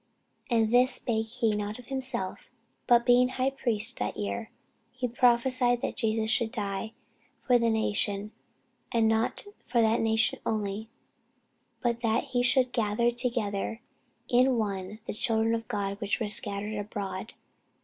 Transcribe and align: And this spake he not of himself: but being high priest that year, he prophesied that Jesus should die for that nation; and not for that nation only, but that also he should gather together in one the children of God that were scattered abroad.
And 0.49 0.73
this 0.73 0.93
spake 0.95 1.27
he 1.27 1.55
not 1.55 1.77
of 1.77 1.85
himself: 1.85 2.47
but 2.87 3.05
being 3.05 3.29
high 3.29 3.51
priest 3.51 3.99
that 3.99 4.17
year, 4.17 4.49
he 4.91 5.07
prophesied 5.07 5.83
that 5.83 5.95
Jesus 5.95 6.27
should 6.27 6.51
die 6.51 6.93
for 7.45 7.59
that 7.59 7.69
nation; 7.69 8.31
and 8.91 9.07
not 9.07 9.45
for 9.67 9.79
that 9.79 10.01
nation 10.01 10.39
only, 10.43 10.89
but 11.81 12.01
that 12.01 12.23
also 12.23 12.29
he 12.31 12.41
should 12.41 12.71
gather 12.71 13.11
together 13.11 13.79
in 14.27 14.57
one 14.57 14.97
the 15.05 15.13
children 15.13 15.53
of 15.53 15.67
God 15.67 15.99
that 15.99 16.19
were 16.19 16.27
scattered 16.27 16.73
abroad. 16.79 17.33